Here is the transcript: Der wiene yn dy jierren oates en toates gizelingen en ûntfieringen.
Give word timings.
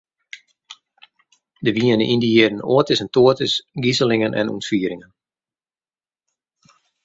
Der 1.63 1.75
wiene 1.79 2.05
yn 2.13 2.21
dy 2.21 2.29
jierren 2.35 2.65
oates 2.75 3.01
en 3.03 3.11
toates 3.15 3.53
gizelingen 3.83 4.37
en 4.39 4.51
ûntfieringen. 4.53 5.11